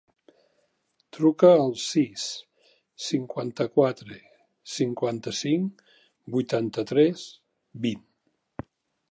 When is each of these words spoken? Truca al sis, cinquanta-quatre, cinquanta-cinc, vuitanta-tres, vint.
Truca 1.17 1.51
al 1.57 1.75
sis, 1.81 2.23
cinquanta-quatre, 3.09 4.17
cinquanta-cinc, 4.77 5.85
vuitanta-tres, 6.39 7.29
vint. 7.87 8.05